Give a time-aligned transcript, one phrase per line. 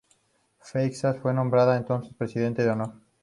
[0.63, 2.93] Freixas fue nombrada entonces presidenta de honor.